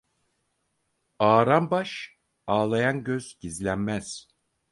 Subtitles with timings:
[1.19, 4.27] Ağaran baş, ağlayan göz gizlenmez.